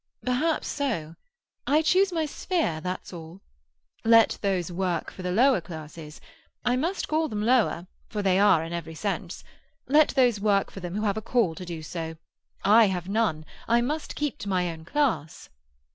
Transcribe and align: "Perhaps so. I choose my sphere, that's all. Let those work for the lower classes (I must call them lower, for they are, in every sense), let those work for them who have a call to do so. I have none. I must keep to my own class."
"Perhaps 0.25 0.67
so. 0.67 1.13
I 1.67 1.83
choose 1.83 2.11
my 2.11 2.25
sphere, 2.25 2.81
that's 2.81 3.13
all. 3.13 3.39
Let 4.03 4.39
those 4.41 4.71
work 4.71 5.11
for 5.11 5.21
the 5.21 5.31
lower 5.31 5.61
classes 5.61 6.19
(I 6.65 6.75
must 6.75 7.07
call 7.07 7.29
them 7.29 7.43
lower, 7.43 7.85
for 8.09 8.23
they 8.23 8.39
are, 8.39 8.63
in 8.63 8.73
every 8.73 8.95
sense), 8.95 9.43
let 9.85 10.07
those 10.15 10.39
work 10.39 10.71
for 10.71 10.79
them 10.79 10.95
who 10.95 11.03
have 11.03 11.17
a 11.17 11.21
call 11.21 11.53
to 11.53 11.65
do 11.65 11.83
so. 11.83 12.15
I 12.63 12.87
have 12.87 13.09
none. 13.09 13.45
I 13.67 13.81
must 13.81 14.15
keep 14.15 14.39
to 14.39 14.49
my 14.49 14.71
own 14.71 14.85
class." 14.85 15.49